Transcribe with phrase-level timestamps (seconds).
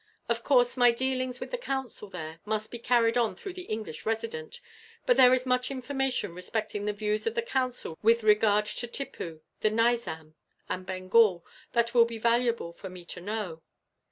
[0.27, 4.03] Of course, my dealings with the Council there must be carried on through the English
[4.03, 4.59] Resident;
[5.05, 9.41] but there is much information respecting the views of the Council with regard to Tippoo,
[9.59, 10.33] the Nizam,
[10.67, 13.61] and Bengal, that will be valuable for me to know."